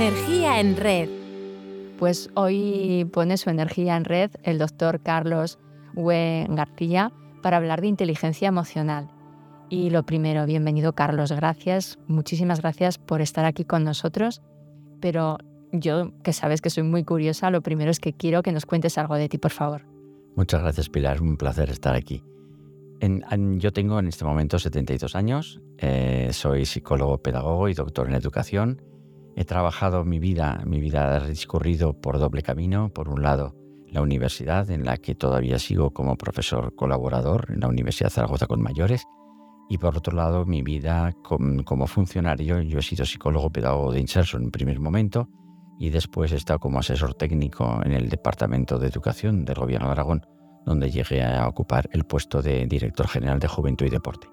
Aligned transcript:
Energía 0.00 0.60
en 0.60 0.76
red. 0.76 1.08
Pues 1.98 2.30
hoy 2.34 3.04
pone 3.12 3.36
su 3.36 3.50
energía 3.50 3.96
en 3.96 4.04
red 4.04 4.30
el 4.44 4.56
doctor 4.56 5.00
Carlos 5.00 5.58
Hue 5.96 6.46
García 6.48 7.10
para 7.42 7.56
hablar 7.56 7.80
de 7.80 7.88
inteligencia 7.88 8.46
emocional. 8.46 9.10
Y 9.68 9.90
lo 9.90 10.04
primero, 10.04 10.46
bienvenido 10.46 10.92
Carlos, 10.92 11.32
gracias, 11.32 11.98
muchísimas 12.06 12.60
gracias 12.60 12.96
por 12.96 13.20
estar 13.20 13.44
aquí 13.44 13.64
con 13.64 13.82
nosotros. 13.82 14.40
Pero 15.00 15.38
yo, 15.72 16.12
que 16.22 16.32
sabes 16.32 16.60
que 16.60 16.70
soy 16.70 16.84
muy 16.84 17.02
curiosa, 17.02 17.50
lo 17.50 17.60
primero 17.60 17.90
es 17.90 17.98
que 17.98 18.12
quiero 18.12 18.44
que 18.44 18.52
nos 18.52 18.66
cuentes 18.66 18.98
algo 18.98 19.16
de 19.16 19.28
ti, 19.28 19.38
por 19.38 19.50
favor. 19.50 19.82
Muchas 20.36 20.62
gracias, 20.62 20.88
Pilar, 20.88 21.16
es 21.16 21.22
un 21.22 21.36
placer 21.36 21.70
estar 21.70 21.96
aquí. 21.96 22.22
yo 23.00 23.72
tengo 23.72 23.98
en 23.98 24.06
este 24.06 24.24
momento 24.24 24.60
72 24.60 25.16
años, 25.16 25.60
eh, 25.78 26.28
soy 26.30 26.66
psicólogo, 26.66 27.18
pedagogo 27.18 27.68
y 27.68 27.74
doctor 27.74 28.06
en 28.08 28.14
educación 28.14 28.80
He 29.38 29.44
trabajado 29.44 30.04
mi 30.04 30.18
vida, 30.18 30.64
mi 30.66 30.80
vida 30.80 31.14
ha 31.14 31.20
discurrido 31.20 31.92
por 31.92 32.18
doble 32.18 32.42
camino. 32.42 32.88
Por 32.88 33.08
un 33.08 33.22
lado, 33.22 33.54
la 33.86 34.02
universidad, 34.02 34.68
en 34.68 34.84
la 34.84 34.96
que 34.96 35.14
todavía 35.14 35.60
sigo 35.60 35.92
como 35.92 36.16
profesor 36.16 36.74
colaborador 36.74 37.46
en 37.48 37.60
la 37.60 37.68
Universidad 37.68 38.08
de 38.08 38.14
Zaragoza 38.14 38.48
con 38.48 38.60
mayores. 38.60 39.04
Y 39.68 39.78
por 39.78 39.96
otro 39.96 40.16
lado, 40.16 40.44
mi 40.44 40.62
vida 40.62 41.12
como 41.22 41.86
funcionario. 41.86 42.60
Yo 42.62 42.80
he 42.80 42.82
sido 42.82 43.06
psicólogo 43.06 43.50
pedagogo 43.50 43.92
de 43.92 44.00
Inserso 44.00 44.38
en 44.38 44.46
un 44.46 44.50
primer 44.50 44.80
momento 44.80 45.28
y 45.78 45.90
después 45.90 46.32
he 46.32 46.36
estado 46.36 46.58
como 46.58 46.80
asesor 46.80 47.14
técnico 47.14 47.80
en 47.84 47.92
el 47.92 48.08
Departamento 48.08 48.76
de 48.80 48.88
Educación 48.88 49.44
del 49.44 49.54
Gobierno 49.54 49.86
de 49.86 49.92
Aragón, 49.92 50.26
donde 50.66 50.90
llegué 50.90 51.22
a 51.22 51.46
ocupar 51.46 51.88
el 51.92 52.02
puesto 52.02 52.42
de 52.42 52.66
director 52.66 53.06
general 53.06 53.38
de 53.38 53.46
Juventud 53.46 53.86
y 53.86 53.90
Deporte. 53.90 54.26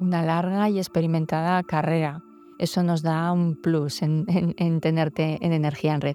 Una 0.00 0.22
larga 0.22 0.70
y 0.70 0.78
experimentada 0.78 1.62
carrera 1.62 2.22
eso 2.58 2.82
nos 2.82 3.02
da 3.02 3.32
un 3.32 3.60
plus 3.60 4.02
en, 4.02 4.26
tenerte 4.80 5.38
en 5.44 5.52
energía 5.52 5.94
en 5.94 6.00
red. 6.00 6.14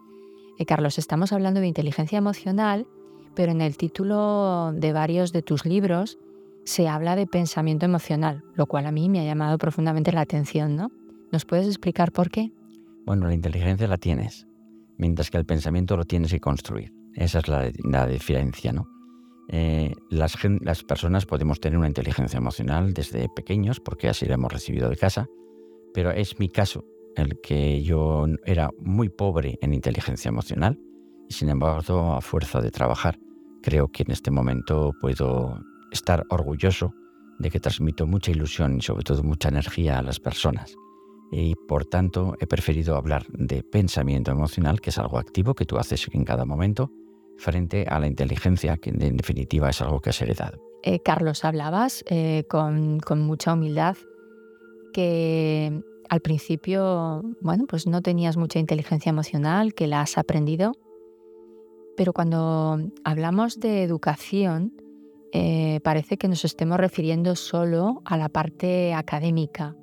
Eh, 0.57 0.65
Carlos, 0.65 0.97
estamos 0.97 1.31
hablando 1.33 1.59
de 1.59 1.67
inteligencia 1.67 2.17
emocional, 2.17 2.87
pero 3.35 3.51
en 3.51 3.61
el 3.61 3.77
título 3.77 4.71
de 4.73 4.93
varios 4.93 5.31
de 5.31 5.41
tus 5.41 5.65
libros 5.65 6.17
se 6.65 6.87
habla 6.87 7.15
de 7.15 7.27
pensamiento 7.27 7.85
emocional, 7.85 8.43
lo 8.55 8.67
cual 8.67 8.85
a 8.85 8.91
mí 8.91 9.09
me 9.09 9.19
ha 9.19 9.23
llamado 9.23 9.57
profundamente 9.57 10.11
la 10.11 10.21
atención, 10.21 10.75
¿no? 10.75 10.91
¿Nos 11.31 11.45
puedes 11.45 11.67
explicar 11.67 12.11
por 12.11 12.29
qué? 12.29 12.51
Bueno, 13.05 13.27
la 13.27 13.33
inteligencia 13.33 13.87
la 13.87 13.97
tienes, 13.97 14.47
mientras 14.97 15.31
que 15.31 15.37
el 15.37 15.45
pensamiento 15.45 15.97
lo 15.97 16.05
tienes 16.05 16.31
que 16.31 16.39
construir. 16.39 16.93
Esa 17.15 17.39
es 17.39 17.47
la, 17.47 18.07
diferencia, 18.07 18.71
¿no? 18.71 18.87
Eh, 19.47 19.93
las, 20.09 20.37
las 20.61 20.83
personas 20.83 21.25
podemos 21.25 21.59
tener 21.59 21.77
una 21.77 21.87
inteligencia 21.87 22.37
emocional 22.37 22.93
desde 22.93 23.27
pequeños, 23.29 23.79
porque 23.79 24.09
así 24.09 24.25
la 24.25 24.35
hemos 24.35 24.53
recibido 24.53 24.89
de 24.89 24.95
casa, 24.95 25.27
pero 25.93 26.11
es 26.11 26.39
mi 26.39 26.49
caso 26.49 26.85
el 27.15 27.39
que 27.41 27.83
yo 27.83 28.25
era 28.45 28.69
muy 28.79 29.09
pobre 29.09 29.57
en 29.61 29.73
inteligencia 29.73 30.29
emocional 30.29 30.79
y 31.27 31.33
sin 31.33 31.49
embargo 31.49 32.13
a 32.13 32.21
fuerza 32.21 32.61
de 32.61 32.71
trabajar 32.71 33.19
creo 33.61 33.89
que 33.89 34.03
en 34.03 34.11
este 34.11 34.31
momento 34.31 34.93
puedo 34.99 35.59
estar 35.91 36.25
orgulloso 36.29 36.93
de 37.39 37.49
que 37.49 37.59
transmito 37.59 38.05
mucha 38.05 38.31
ilusión 38.31 38.77
y 38.77 38.81
sobre 38.81 39.03
todo 39.03 39.23
mucha 39.23 39.49
energía 39.49 39.99
a 39.99 40.01
las 40.01 40.19
personas. 40.19 40.75
Y 41.31 41.55
por 41.67 41.85
tanto 41.85 42.35
he 42.39 42.47
preferido 42.47 42.95
hablar 42.95 43.25
de 43.29 43.63
pensamiento 43.63 44.31
emocional, 44.31 44.81
que 44.81 44.89
es 44.89 44.97
algo 44.97 45.17
activo 45.17 45.53
que 45.55 45.65
tú 45.65 45.77
haces 45.77 46.07
en 46.11 46.25
cada 46.25 46.45
momento, 46.45 46.91
frente 47.37 47.85
a 47.87 47.99
la 47.99 48.07
inteligencia, 48.07 48.77
que 48.77 48.89
en 48.89 49.15
definitiva 49.15 49.69
es 49.69 49.81
algo 49.81 50.01
que 50.01 50.09
has 50.09 50.21
heredado. 50.21 50.59
Eh, 50.83 50.99
Carlos, 51.01 51.45
hablabas 51.45 52.03
eh, 52.07 52.45
con, 52.49 52.99
con 52.99 53.21
mucha 53.21 53.53
humildad 53.53 53.97
que 54.99 55.81
al 56.09 56.19
principio, 56.19 57.23
bueno, 57.39 57.67
pues 57.69 57.87
no 57.87 58.01
tenías 58.01 58.35
mucha 58.35 58.59
inteligencia 58.59 59.11
emocional, 59.11 59.73
que 59.73 59.87
la 59.87 60.01
has 60.01 60.17
aprendido, 60.17 60.73
pero 61.95 62.11
cuando 62.11 62.79
hablamos 63.05 63.61
de 63.61 63.83
educación, 63.83 64.73
eh, 65.31 65.79
parece 65.85 66.17
que 66.17 66.27
nos 66.27 66.43
estemos 66.43 66.77
refiriendo 66.77 67.37
solo 67.37 68.01
a 68.03 68.17
la 68.17 68.27
parte 68.27 68.93
académica. 68.93 69.77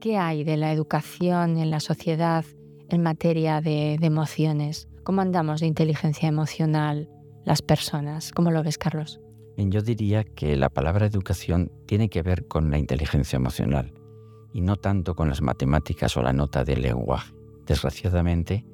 ¿Qué 0.00 0.16
hay 0.16 0.42
de 0.42 0.56
la 0.56 0.72
educación 0.72 1.58
en 1.58 1.70
la 1.70 1.80
sociedad 1.80 2.46
en 2.88 3.02
materia 3.02 3.60
de, 3.60 3.98
de 4.00 4.06
emociones? 4.06 4.88
¿Cómo 5.04 5.20
andamos 5.20 5.60
de 5.60 5.66
inteligencia 5.66 6.30
emocional 6.30 7.10
las 7.44 7.60
personas? 7.60 8.32
¿Cómo 8.32 8.50
lo 8.50 8.62
ves, 8.62 8.78
Carlos? 8.78 9.20
Yo 9.58 9.82
diría 9.82 10.24
que 10.24 10.56
la 10.56 10.70
palabra 10.70 11.04
educación 11.04 11.70
tiene 11.84 12.08
que 12.08 12.22
ver 12.22 12.46
con 12.46 12.70
la 12.70 12.78
inteligencia 12.78 13.36
emocional 13.36 13.92
y 14.52 14.60
no 14.60 14.76
tanto 14.76 15.14
con 15.14 15.28
las 15.28 15.42
matemáticas 15.42 16.16
o 16.16 16.22
la 16.22 16.32
nota 16.32 16.64
del 16.64 16.82
lenguaje. 16.82 17.32
Desgraciadamente, 17.66 18.64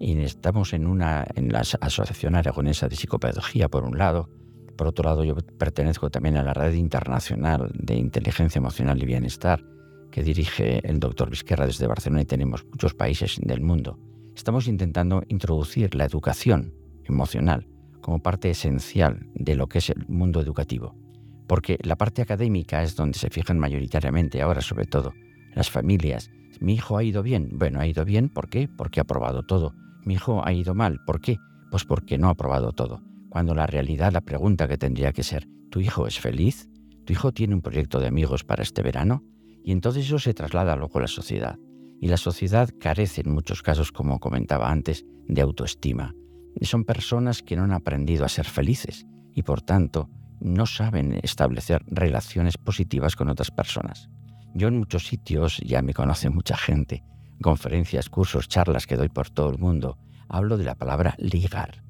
estamos 0.00 0.72
en, 0.72 0.86
una, 0.86 1.26
en 1.34 1.52
la 1.52 1.60
Asociación 1.60 2.34
Aragonesa 2.34 2.88
de 2.88 2.96
Psicopedagogía, 2.96 3.68
por 3.68 3.84
un 3.84 3.98
lado. 3.98 4.28
Por 4.76 4.86
otro 4.86 5.04
lado, 5.04 5.24
yo 5.24 5.34
pertenezco 5.34 6.08
también 6.10 6.36
a 6.36 6.42
la 6.42 6.54
Red 6.54 6.74
Internacional 6.74 7.70
de 7.74 7.96
Inteligencia 7.96 8.58
Emocional 8.58 9.02
y 9.02 9.06
Bienestar, 9.06 9.64
que 10.10 10.22
dirige 10.22 10.80
el 10.88 11.00
doctor 11.00 11.30
Vizquerra 11.30 11.66
desde 11.66 11.86
Barcelona 11.86 12.22
y 12.22 12.26
tenemos 12.26 12.64
muchos 12.64 12.94
países 12.94 13.38
del 13.42 13.60
mundo. 13.60 13.98
Estamos 14.34 14.68
intentando 14.68 15.22
introducir 15.28 15.94
la 15.94 16.04
educación 16.04 16.72
emocional 17.04 17.66
como 18.00 18.22
parte 18.22 18.50
esencial 18.50 19.26
de 19.34 19.56
lo 19.56 19.66
que 19.68 19.78
es 19.78 19.90
el 19.90 20.06
mundo 20.06 20.40
educativo 20.40 20.94
porque 21.48 21.78
la 21.82 21.96
parte 21.96 22.22
académica 22.22 22.82
es 22.82 22.94
donde 22.94 23.18
se 23.18 23.30
fijan 23.30 23.58
mayoritariamente 23.58 24.42
ahora, 24.42 24.60
sobre 24.60 24.84
todo, 24.84 25.14
las 25.54 25.70
familias. 25.70 26.30
Mi 26.60 26.74
hijo 26.74 26.96
ha 26.96 27.02
ido 27.02 27.22
bien. 27.22 27.48
Bueno, 27.52 27.80
ha 27.80 27.86
ido 27.86 28.04
bien, 28.04 28.28
¿por 28.28 28.48
qué? 28.48 28.68
Porque 28.68 29.00
ha 29.00 29.04
probado 29.04 29.42
todo. 29.44 29.74
Mi 30.04 30.14
hijo 30.14 30.46
ha 30.46 30.52
ido 30.52 30.74
mal, 30.74 31.00
¿por 31.06 31.20
qué? 31.20 31.38
Pues 31.70 31.84
porque 31.84 32.18
no 32.18 32.28
ha 32.28 32.36
probado 32.36 32.72
todo. 32.72 33.02
Cuando 33.30 33.54
la 33.54 33.66
realidad, 33.66 34.12
la 34.12 34.20
pregunta 34.20 34.68
que 34.68 34.78
tendría 34.78 35.12
que 35.12 35.22
ser, 35.22 35.48
¿tu 35.70 35.80
hijo 35.80 36.06
es 36.06 36.20
feliz? 36.20 36.68
¿Tu 37.04 37.12
hijo 37.14 37.32
tiene 37.32 37.54
un 37.54 37.62
proyecto 37.62 38.00
de 38.00 38.08
amigos 38.08 38.44
para 38.44 38.62
este 38.62 38.82
verano? 38.82 39.24
Y 39.64 39.72
entonces 39.72 40.06
eso 40.06 40.18
se 40.18 40.34
traslada 40.34 40.76
luego 40.76 40.98
a 40.98 41.02
la 41.02 41.08
sociedad. 41.08 41.58
Y 42.00 42.08
la 42.08 42.16
sociedad 42.16 42.70
carece 42.78 43.22
en 43.22 43.32
muchos 43.32 43.62
casos, 43.62 43.90
como 43.90 44.20
comentaba 44.20 44.70
antes, 44.70 45.04
de 45.26 45.42
autoestima. 45.42 46.14
Son 46.62 46.84
personas 46.84 47.42
que 47.42 47.56
no 47.56 47.64
han 47.64 47.72
aprendido 47.72 48.24
a 48.24 48.28
ser 48.28 48.46
felices 48.46 49.06
y 49.34 49.42
por 49.42 49.62
tanto 49.62 50.10
no 50.40 50.66
saben 50.66 51.18
establecer 51.22 51.82
relaciones 51.86 52.58
positivas 52.58 53.16
con 53.16 53.28
otras 53.28 53.50
personas. 53.50 54.08
Yo 54.54 54.68
en 54.68 54.78
muchos 54.78 55.06
sitios, 55.06 55.58
ya 55.58 55.82
me 55.82 55.94
conoce 55.94 56.30
mucha 56.30 56.56
gente, 56.56 57.04
conferencias, 57.42 58.08
cursos, 58.08 58.48
charlas 58.48 58.86
que 58.86 58.96
doy 58.96 59.08
por 59.08 59.30
todo 59.30 59.50
el 59.50 59.58
mundo, 59.58 59.98
hablo 60.28 60.56
de 60.56 60.64
la 60.64 60.74
palabra 60.74 61.14
ligar. 61.18 61.82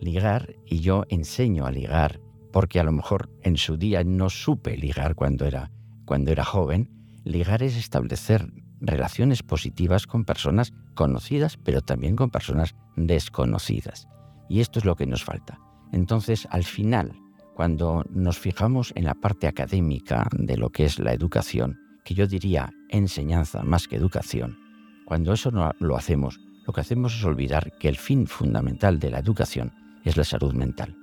Ligar 0.00 0.56
y 0.66 0.80
yo 0.80 1.04
enseño 1.08 1.66
a 1.66 1.70
ligar 1.70 2.20
porque 2.52 2.78
a 2.78 2.84
lo 2.84 2.92
mejor 2.92 3.30
en 3.42 3.56
su 3.56 3.76
día 3.76 4.04
no 4.04 4.30
supe 4.30 4.76
ligar 4.76 5.14
cuando 5.14 5.46
era, 5.46 5.70
cuando 6.04 6.30
era 6.30 6.44
joven. 6.44 6.90
Ligar 7.24 7.62
es 7.62 7.76
establecer 7.76 8.52
relaciones 8.80 9.42
positivas 9.42 10.06
con 10.06 10.24
personas 10.24 10.72
conocidas, 10.94 11.56
pero 11.56 11.80
también 11.80 12.16
con 12.16 12.30
personas 12.30 12.74
desconocidas. 12.96 14.06
Y 14.48 14.60
esto 14.60 14.78
es 14.78 14.84
lo 14.84 14.96
que 14.96 15.06
nos 15.06 15.24
falta. 15.24 15.58
Entonces, 15.92 16.46
al 16.50 16.64
final, 16.64 17.12
cuando 17.54 18.04
nos 18.10 18.38
fijamos 18.38 18.92
en 18.96 19.04
la 19.04 19.14
parte 19.14 19.46
académica 19.46 20.28
de 20.32 20.56
lo 20.56 20.70
que 20.70 20.84
es 20.84 20.98
la 20.98 21.12
educación, 21.12 21.78
que 22.04 22.14
yo 22.14 22.26
diría 22.26 22.72
enseñanza 22.88 23.62
más 23.62 23.88
que 23.88 23.96
educación, 23.96 24.58
cuando 25.04 25.32
eso 25.32 25.50
no 25.50 25.72
lo 25.78 25.96
hacemos, 25.96 26.40
lo 26.66 26.72
que 26.72 26.80
hacemos 26.80 27.14
es 27.14 27.24
olvidar 27.24 27.72
que 27.78 27.88
el 27.88 27.96
fin 27.96 28.26
fundamental 28.26 28.98
de 28.98 29.10
la 29.10 29.18
educación 29.18 29.72
es 30.04 30.16
la 30.16 30.24
salud 30.24 30.54
mental. 30.54 30.96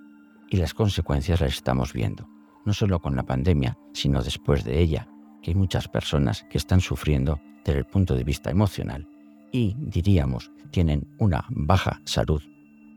Y 0.49 0.57
las 0.57 0.73
consecuencias 0.73 1.41
las 1.41 1.53
estamos 1.53 1.93
viendo, 1.93 2.27
no 2.65 2.73
solo 2.73 2.99
con 2.99 3.15
la 3.15 3.23
pandemia, 3.23 3.77
sino 3.93 4.23
después 4.23 4.63
de 4.63 4.79
ella, 4.79 5.07
que 5.41 5.51
hay 5.51 5.55
muchas 5.55 5.87
personas 5.87 6.45
que 6.49 6.57
están 6.57 6.81
sufriendo 6.81 7.39
desde 7.63 7.79
el 7.79 7.85
punto 7.85 8.15
de 8.15 8.23
vista 8.23 8.49
emocional 8.49 9.07
y, 9.51 9.75
diríamos, 9.77 10.51
tienen 10.71 11.07
una 11.17 11.45
baja 11.49 12.01
salud 12.05 12.41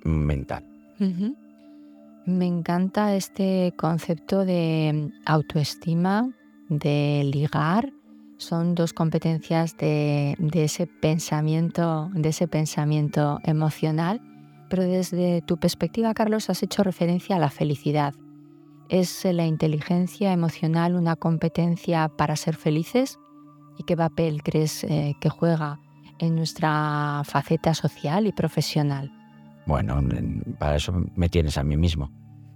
mental. 0.04 0.64
Me 2.24 2.46
encanta 2.46 3.16
este 3.16 3.74
concepto 3.76 4.44
de 4.44 5.10
autoestima, 5.26 6.30
de 6.68 7.22
ligar. 7.24 7.92
Son 8.36 8.76
dos 8.76 8.92
competencias 8.92 9.76
de, 9.76 10.36
ese 10.52 10.86
pensamiento, 10.86 12.10
de 12.14 12.28
ese 12.28 12.46
pensamiento 12.46 13.40
emocional. 13.42 14.20
Pero 14.70 14.84
desde 14.84 15.42
tu 15.42 15.58
perspectiva, 15.58 16.14
Carlos, 16.14 16.48
has 16.48 16.62
hecho 16.62 16.84
referencia 16.84 17.36
a 17.36 17.40
la 17.40 17.50
felicidad. 17.50 18.14
¿Es 18.88 19.24
la 19.24 19.46
inteligencia 19.46 20.32
emocional 20.32 20.94
una 20.94 21.16
competencia 21.16 22.08
para 22.08 22.36
ser 22.36 22.54
felices? 22.54 23.18
¿Y 23.78 23.82
qué 23.82 23.96
papel 23.96 24.42
crees 24.44 24.84
eh, 24.84 25.14
que 25.20 25.28
juega 25.28 25.80
en 26.18 26.36
nuestra 26.36 27.22
faceta 27.24 27.74
social 27.74 28.28
y 28.28 28.32
profesional? 28.32 29.21
Bueno, 29.66 30.02
para 30.58 30.76
eso 30.76 30.92
me 31.14 31.28
tienes 31.28 31.56
a 31.58 31.64
mí 31.64 31.76
mismo. 31.76 32.10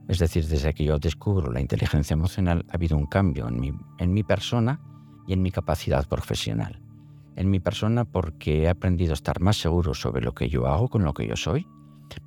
Es 0.08 0.18
decir, 0.18 0.46
desde 0.46 0.72
que 0.72 0.84
yo 0.84 0.98
descubro 0.98 1.50
la 1.50 1.60
inteligencia 1.60 2.14
emocional 2.14 2.64
ha 2.70 2.74
habido 2.74 2.96
un 2.96 3.06
cambio 3.06 3.48
en 3.48 3.60
mi, 3.60 3.72
en 3.98 4.12
mi 4.12 4.22
persona 4.22 4.80
y 5.26 5.32
en 5.32 5.42
mi 5.42 5.50
capacidad 5.50 6.06
profesional. 6.06 6.80
En 7.34 7.50
mi 7.50 7.60
persona 7.60 8.04
porque 8.04 8.62
he 8.62 8.68
aprendido 8.68 9.12
a 9.12 9.14
estar 9.14 9.40
más 9.40 9.56
seguro 9.56 9.94
sobre 9.94 10.22
lo 10.22 10.32
que 10.32 10.48
yo 10.48 10.66
hago 10.66 10.88
con 10.88 11.04
lo 11.04 11.12
que 11.12 11.26
yo 11.26 11.36
soy. 11.36 11.66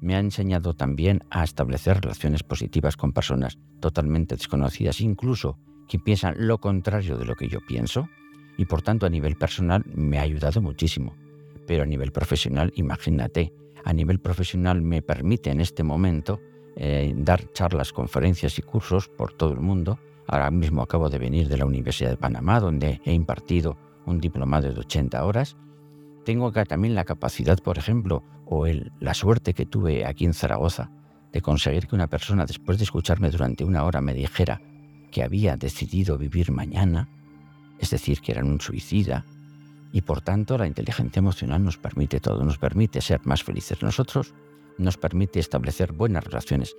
Me 0.02 0.16
ha 0.16 0.20
enseñado 0.20 0.74
también 0.74 1.24
a 1.30 1.44
establecer 1.44 2.02
relaciones 2.02 2.44
positivas 2.44 2.98
con 2.98 3.14
personas 3.14 3.58
totalmente 3.80 4.36
desconocidas, 4.36 5.00
incluso 5.00 5.58
que 5.88 6.00
piensan 6.00 6.36
lo 6.38 6.60
contrario 6.60 7.18
de 7.18 7.26
lo 7.26 7.36
que 7.36 7.48
yo 7.48 7.60
pienso. 7.66 8.10
Y 8.58 8.66
por 8.66 8.82
tanto 8.82 9.06
a 9.06 9.10
nivel 9.10 9.38
personal 9.38 9.86
me 9.96 10.20
ha 10.20 10.24
ayudado 10.24 10.62
muchísimo. 10.62 11.16
Pero 11.66 11.84
a 11.84 11.86
nivel 11.86 12.12
profesional, 12.12 12.74
imagínate, 12.76 13.54
a 13.84 13.94
nivel 13.94 14.20
profesional 14.20 14.82
me 14.82 15.02
permite 15.02 15.50
en 15.52 15.62
este 15.62 15.84
momento 15.84 16.40
eh, 16.76 17.14
dar 17.16 17.52
charlas, 17.52 17.92
conferencias 17.92 18.58
y 18.60 18.62
cursos 18.62 19.10
por 19.10 19.34
todo 19.34 19.54
el 19.54 19.60
mundo. 19.60 20.00
Ahora 20.28 20.52
mismo 20.52 20.82
acabo 20.82 21.10
de 21.10 21.18
venir 21.18 21.48
de 21.48 21.58
la 21.58 21.66
Universidad 21.66 22.12
de 22.12 22.18
Panamá, 22.18 22.60
donde 22.60 23.02
he 23.04 23.14
impartido 23.14 23.78
un 24.06 24.20
diplomado 24.20 24.72
de 24.72 24.80
80 24.80 25.26
horas. 25.26 25.58
Tengo 26.24 26.48
acá 26.48 26.66
también 26.66 26.96
la 26.96 27.06
capacidad, 27.06 27.58
por 27.60 27.78
ejemplo, 27.78 28.24
o 28.46 28.66
el, 28.66 28.92
la 29.00 29.14
suerte 29.14 29.54
que 29.54 29.66
tuve 29.66 30.06
aquí 30.06 30.26
en 30.26 30.34
Zaragoza, 30.34 30.92
de 31.32 31.42
conseguir 31.42 31.88
que 31.88 31.96
una 31.96 32.08
persona, 32.08 32.46
después 32.46 32.78
de 32.78 32.84
escucharme 32.84 33.30
durante 33.30 33.64
una 33.64 33.84
hora, 33.84 34.02
me 34.02 34.14
dijera 34.14 34.62
que 35.12 35.24
había 35.24 35.58
decidido 35.58 36.18
vivir 36.18 36.52
mañana, 36.52 37.10
es 37.80 37.90
decir, 37.90 38.22
que 38.22 38.32
era 38.32 38.44
un 38.44 38.60
suicida, 38.60 39.26
y 39.92 40.02
por 40.02 40.22
tanto 40.22 40.58
la 40.58 40.68
inteligencia 40.68 41.20
emocional 41.20 41.64
nos 41.64 41.78
permite 41.78 42.20
todo, 42.20 42.44
nos 42.44 42.58
permite 42.58 43.02
ser 43.02 43.22
más 43.26 43.44
felices 43.44 43.82
nosotros, 43.82 44.34
nos 44.78 44.98
permite 44.98 45.40
establecer 45.40 45.92
buenas 45.94 46.24
relaciones 46.24 46.76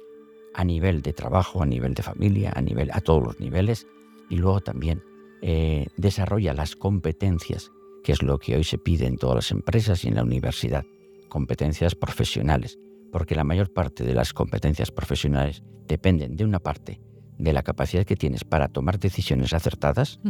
a 0.54 0.64
nivel 0.64 1.02
de 1.02 1.12
trabajo, 1.12 1.62
a 1.62 1.66
nivel 1.66 1.94
de 1.94 2.02
familia, 2.02 2.52
a 2.54 2.60
nivel 2.60 2.90
a 2.92 3.00
todos 3.00 3.22
los 3.22 3.40
niveles, 3.40 3.86
y 4.28 4.36
luego 4.36 4.60
también 4.60 5.02
eh, 5.42 5.86
desarrolla 5.96 6.54
las 6.54 6.76
competencias, 6.76 7.70
que 8.02 8.12
es 8.12 8.22
lo 8.22 8.38
que 8.38 8.56
hoy 8.56 8.64
se 8.64 8.78
pide 8.78 9.06
en 9.06 9.16
todas 9.16 9.36
las 9.36 9.50
empresas 9.50 10.04
y 10.04 10.08
en 10.08 10.16
la 10.16 10.22
universidad, 10.22 10.84
competencias 11.28 11.94
profesionales, 11.94 12.78
porque 13.12 13.34
la 13.34 13.44
mayor 13.44 13.72
parte 13.72 14.04
de 14.04 14.14
las 14.14 14.32
competencias 14.32 14.90
profesionales 14.90 15.62
dependen 15.86 16.36
de 16.36 16.44
una 16.44 16.60
parte 16.60 17.00
de 17.38 17.52
la 17.52 17.62
capacidad 17.62 18.04
que 18.04 18.16
tienes 18.16 18.44
para 18.44 18.68
tomar 18.68 18.98
decisiones 18.98 19.52
acertadas. 19.52 20.20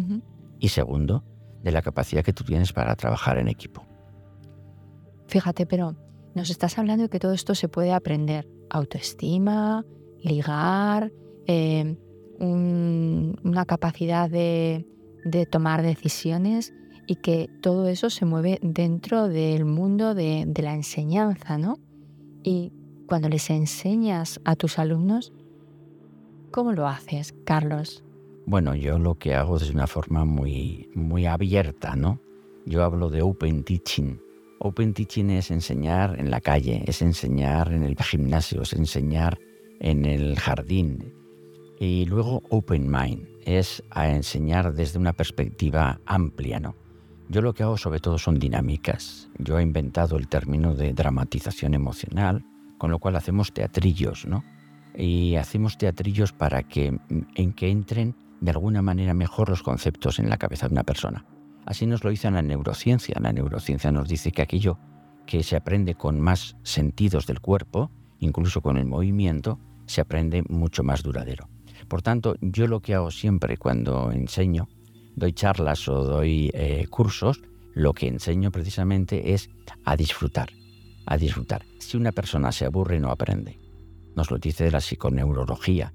Y 0.59 0.69
segundo, 0.69 1.25
de 1.63 1.73
la 1.73 1.83
capacidad 1.83 2.25
que 2.25 2.33
tú 2.33 2.45
tienes 2.45 2.73
para 2.73 2.95
trabajar 2.97 3.39
en 3.39 3.49
equipo. 3.49 3.87
Fíjate, 5.27 5.67
pero 5.67 5.97
nos 6.35 6.51
estás 6.51 6.79
hablando 6.79 7.05
de 7.05 7.09
que 7.09 7.19
todo 7.19 7.33
esto 7.33 7.55
se 7.55 7.69
puede 7.69 7.93
aprender. 7.93 8.49
Autoestima, 8.71 9.85
ligar, 10.23 11.13
eh, 11.47 11.97
una 12.39 13.65
capacidad 13.67 14.31
de, 14.31 14.87
de 15.25 15.47
tomar 15.47 15.83
decisiones 15.83 16.73
y 17.07 17.17
que 17.17 17.51
todo 17.61 17.89
eso 17.89 18.09
se 18.09 18.25
mueve 18.25 18.61
dentro 18.63 19.29
del 19.29 19.65
mundo 19.65 20.15
de, 20.15 20.47
la 20.63 20.75
enseñanza, 20.75 21.59
¿no? 21.59 21.79
Y 22.45 22.73
cuando 23.09 23.29
les 23.29 23.51
enseñas 23.51 24.41
a 24.45 24.55
tus 24.55 24.79
alumnos, 24.79 25.33
¿cómo 26.53 26.73
lo 26.73 26.87
haces, 26.87 27.35
Carlos? 27.45 28.05
Bueno, 28.47 28.75
yo 28.75 28.99
lo 28.99 29.17
que 29.17 29.35
hago 29.35 29.57
es 29.57 29.69
de 29.69 29.75
una 29.75 29.87
forma 29.87 30.25
muy, 30.25 30.89
muy 30.95 31.27
abierta, 31.27 31.95
¿no? 31.95 32.21
Yo 32.67 32.83
hablo 32.85 33.11
de 33.11 33.23
open 33.23 33.65
teaching. 33.65 34.19
Open 34.59 34.93
teaching 34.93 35.31
es 35.31 35.51
enseñar 35.51 36.19
en 36.19 36.31
la 36.31 36.41
calle, 36.41 36.83
es 36.87 37.03
enseñar 37.03 37.73
en 37.73 37.83
el 37.83 37.97
gimnasio, 37.97 38.63
es 38.63 38.73
enseñar 38.73 39.39
en 39.79 40.05
el 40.05 40.39
jardín. 40.39 41.15
Y 41.79 42.05
luego 42.07 42.43
open 42.51 42.91
mind 42.91 43.27
es 43.45 43.83
enseñar 43.95 44.75
desde 44.75 44.99
una 44.99 45.13
perspectiva 45.13 46.01
amplia, 46.05 46.61
¿no? 46.61 46.75
Yo 47.29 47.43
lo 47.43 47.55
que 47.55 47.63
hago 47.63 47.79
sobre 47.79 48.01
todo 48.01 48.19
son 48.19 48.39
dinámicas. 48.39 49.31
Yo 49.39 49.59
he 49.59 49.63
inventado 49.63 50.17
el 50.17 50.29
término 50.29 50.75
de 50.75 50.93
dramatización 50.93 51.75
emocional, 51.75 52.45
con 52.77 52.91
lo 52.91 52.99
cual 52.99 53.17
hacemos 53.17 53.53
teatrillos, 53.53 54.27
¿no? 54.27 54.43
Y 54.97 55.37
hacemos 55.37 55.79
teatrillos 55.79 56.33
para 56.33 56.65
que 56.65 56.99
en 57.37 57.53
que 57.53 57.71
entren 57.71 58.17
de 58.41 58.51
alguna 58.51 58.83
manera 58.83 59.15
mejor 59.15 59.49
los 59.49 59.63
conceptos 59.63 60.19
en 60.19 60.29
la 60.29 60.39
cabeza 60.39 60.69
de 60.69 60.73
una 60.73 60.85
persona. 60.85 61.25
Así 61.67 61.87
nos 61.87 62.03
lo 62.05 62.11
dice 62.11 62.31
la 62.31 62.43
neurociencia. 62.43 63.17
La 63.21 63.33
neurociencia 63.33 63.93
nos 63.93 64.09
dice 64.09 64.33
que 64.33 64.43
aquello 64.43 64.79
que 65.27 65.43
se 65.43 65.57
aprende 65.57 65.95
con 65.95 66.21
más 66.21 66.57
sentidos 66.63 67.27
del 67.27 67.41
cuerpo, 67.41 67.91
incluso 68.19 68.63
con 68.63 68.77
el 68.77 68.87
movimiento, 68.87 69.61
se 69.87 70.01
aprende 70.01 70.43
mucho 70.49 70.83
más 70.83 71.03
duradero. 71.03 71.49
Por 71.89 72.03
tanto, 72.03 72.37
yo 72.41 72.67
lo 72.67 72.81
que 72.81 72.95
hago 72.95 73.11
siempre 73.11 73.57
cuando 73.57 74.13
enseño, 74.13 74.69
doy 75.17 75.33
charlas 75.33 75.89
o 75.89 76.05
doy 76.05 76.51
eh, 76.55 76.87
cursos, 76.89 77.41
lo 77.75 77.93
que 77.93 78.09
enseño 78.09 78.51
precisamente 78.51 79.33
es 79.33 79.51
a 79.85 79.97
disfrutar, 79.97 80.51
a 81.07 81.17
disfrutar. 81.17 81.65
Si 81.79 81.97
una 81.97 82.13
persona 82.13 82.53
se 82.53 82.67
aburre, 82.67 83.01
no 83.01 83.11
aprende. 83.11 83.59
Nos 84.17 84.31
lo 84.31 84.39
dice 84.39 84.71
la 84.71 84.81
psiconeurología. 84.81 85.93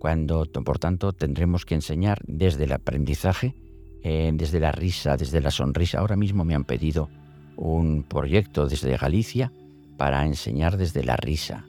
Cuando, 0.00 0.46
por 0.46 0.80
tanto, 0.80 1.12
tendremos 1.12 1.64
que 1.64 1.76
enseñar 1.76 2.20
desde 2.26 2.64
el 2.64 2.72
aprendizaje, 2.72 3.54
eh, 4.02 4.32
desde 4.34 4.58
la 4.58 4.72
risa, 4.72 5.16
desde 5.16 5.40
la 5.40 5.52
sonrisa. 5.52 6.00
Ahora 6.00 6.16
mismo 6.16 6.44
me 6.44 6.56
han 6.56 6.64
pedido 6.64 7.08
un 7.56 8.02
proyecto 8.02 8.66
desde 8.66 8.96
Galicia 8.96 9.52
para 9.96 10.26
enseñar 10.26 10.76
desde 10.76 11.04
la 11.04 11.16
risa. 11.16 11.66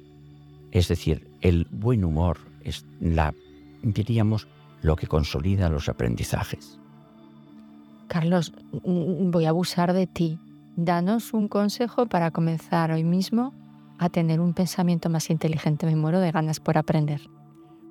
Es 0.72 0.88
decir, 0.88 1.30
el 1.42 1.68
buen 1.70 2.04
humor 2.06 2.38
es 2.64 2.86
la 3.00 3.36
diríamos, 3.84 4.48
lo 4.82 4.96
que 4.96 5.08
consolida 5.08 5.70
los 5.70 5.90
aprendizajes. 5.90 6.80
Carlos, 8.08 8.54
voy 8.84 9.46
a 9.46 9.50
abusar 9.50 9.94
de 9.94 10.08
ti. 10.08 10.40
Danos 10.76 11.34
un 11.34 11.48
consejo 11.48 12.08
para 12.08 12.32
comenzar 12.32 12.92
hoy 12.92 13.04
mismo 13.04 13.54
a 14.00 14.10
tener 14.10 14.40
un 14.40 14.54
pensamiento 14.54 15.10
más 15.10 15.30
inteligente. 15.30 15.86
Me 15.86 15.96
muero 15.96 16.20
de 16.20 16.32
ganas 16.32 16.60
por 16.60 16.78
aprender. 16.78 17.22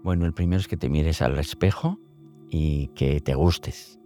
Bueno, 0.03 0.27
el 0.27 0.33
primero 0.33 0.61
es 0.61 0.69
que 0.69 0.77
te 0.77 0.89
mires 0.89 1.21
al 1.23 1.39
espejo 1.39 1.99
y 2.49 2.89
que 2.89 3.21
te 3.21 3.35
gustes. 3.35 3.99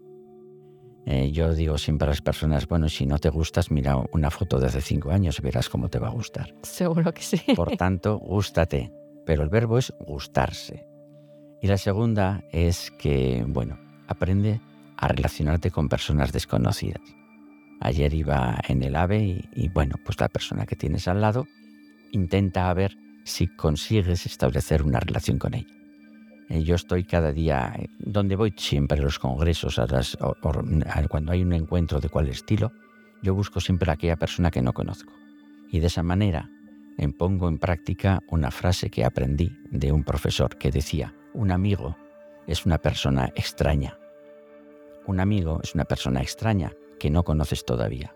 Eh, 1.06 1.30
yo 1.32 1.54
digo 1.54 1.76
siempre 1.76 2.06
a 2.06 2.10
las 2.10 2.22
personas, 2.22 2.66
bueno, 2.66 2.88
si 2.88 3.04
no 3.06 3.18
te 3.18 3.28
gustas, 3.28 3.70
mira 3.70 3.96
una 4.12 4.30
foto 4.30 4.58
de 4.58 4.66
hace 4.66 4.80
cinco 4.80 5.10
años 5.10 5.38
y 5.38 5.42
verás 5.42 5.68
cómo 5.68 5.88
te 5.88 5.98
va 5.98 6.08
a 6.08 6.12
gustar. 6.12 6.54
Seguro 6.62 7.12
que 7.12 7.22
sí. 7.22 7.40
Por 7.54 7.76
tanto, 7.76 8.18
gústate. 8.18 8.90
Pero 9.26 9.42
el 9.42 9.48
verbo 9.48 9.78
es 9.78 9.92
gustarse. 10.00 10.86
Y 11.60 11.66
la 11.66 11.78
segunda 11.78 12.42
es 12.52 12.90
que, 12.90 13.44
bueno, 13.46 13.78
aprende 14.06 14.60
a 14.96 15.08
relacionarte 15.08 15.70
con 15.70 15.88
personas 15.88 16.32
desconocidas. 16.32 17.02
Ayer 17.80 18.14
iba 18.14 18.58
en 18.68 18.82
el 18.82 18.96
AVE 18.96 19.48
y, 19.54 19.68
bueno, 19.68 19.96
pues 20.04 20.20
la 20.20 20.28
persona 20.28 20.66
que 20.66 20.76
tienes 20.76 21.08
al 21.08 21.20
lado 21.20 21.46
intenta 22.12 22.72
ver 22.74 22.96
si 23.24 23.46
consigues 23.46 24.26
establecer 24.26 24.82
una 24.82 25.00
relación 25.00 25.38
con 25.38 25.54
ella. 25.54 25.83
Eh, 26.48 26.62
yo 26.62 26.74
estoy 26.74 27.04
cada 27.04 27.32
día, 27.32 27.74
eh, 27.78 27.88
donde 27.98 28.36
voy 28.36 28.54
siempre 28.56 28.98
a 28.98 29.02
los 29.02 29.18
congresos, 29.18 29.80
cuando 31.08 31.32
hay 31.32 31.42
un 31.42 31.52
encuentro 31.52 32.00
de 32.00 32.08
cual 32.08 32.28
estilo, 32.28 32.72
yo 33.22 33.34
busco 33.34 33.60
siempre 33.60 33.90
a 33.90 33.94
aquella 33.94 34.16
persona 34.16 34.50
que 34.50 34.62
no 34.62 34.72
conozco. 34.72 35.12
Y 35.70 35.80
de 35.80 35.86
esa 35.86 36.02
manera 36.02 36.50
pongo 37.12 37.48
en 37.48 37.58
práctica 37.58 38.20
una 38.28 38.50
frase 38.50 38.90
que 38.90 39.04
aprendí 39.04 39.50
de 39.70 39.92
un 39.92 40.04
profesor 40.04 40.56
que 40.56 40.70
decía, 40.70 41.14
un 41.32 41.50
amigo 41.50 41.96
es 42.46 42.66
una 42.66 42.78
persona 42.78 43.32
extraña. 43.34 43.98
Un 45.06 45.20
amigo 45.20 45.60
es 45.62 45.74
una 45.74 45.84
persona 45.84 46.22
extraña 46.22 46.72
que 46.98 47.10
no 47.10 47.24
conoces 47.24 47.64
todavía. 47.64 48.14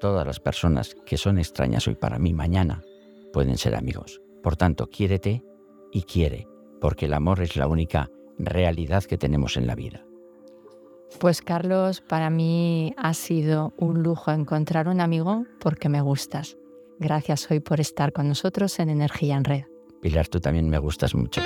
Todas 0.00 0.26
las 0.26 0.40
personas 0.40 0.94
que 1.06 1.16
son 1.16 1.38
extrañas 1.38 1.86
hoy 1.86 1.94
para 1.94 2.18
mí 2.18 2.32
mañana 2.32 2.82
pueden 3.32 3.58
ser 3.58 3.74
amigos. 3.74 4.20
Por 4.42 4.56
tanto, 4.56 4.88
quiérete 4.88 5.42
y 5.92 6.02
quiere, 6.02 6.46
porque 6.80 7.06
el 7.06 7.14
amor 7.14 7.40
es 7.40 7.56
la 7.56 7.66
única 7.66 8.10
realidad 8.38 9.04
que 9.04 9.18
tenemos 9.18 9.56
en 9.56 9.66
la 9.66 9.74
vida. 9.74 10.04
Pues 11.18 11.42
Carlos, 11.42 12.00
para 12.00 12.30
mí 12.30 12.94
ha 12.96 13.14
sido 13.14 13.72
un 13.76 14.02
lujo 14.02 14.30
encontrar 14.30 14.88
un 14.88 15.00
amigo 15.00 15.46
porque 15.58 15.88
me 15.88 16.00
gustas. 16.00 16.56
Gracias 16.98 17.50
hoy 17.50 17.60
por 17.60 17.80
estar 17.80 18.12
con 18.12 18.28
nosotros 18.28 18.78
en 18.78 18.90
Energía 18.90 19.36
en 19.36 19.44
Red. 19.44 19.64
Pilar, 20.00 20.28
tú 20.28 20.40
también 20.40 20.68
me 20.68 20.78
gustas 20.78 21.14
mucho. 21.14 21.40